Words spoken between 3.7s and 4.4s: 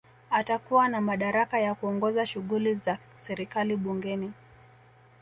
Bungeni